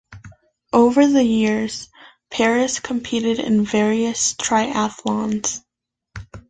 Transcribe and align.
Over 0.73 1.05
the 1.05 1.23
years, 1.23 1.87
Paris 2.31 2.79
competed 2.79 3.37
in 3.37 3.63
various 3.65 4.33
triathlons. 4.33 5.63